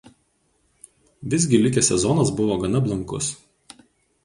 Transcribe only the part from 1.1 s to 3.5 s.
Visgi likęs sezonas buvo gana blankus.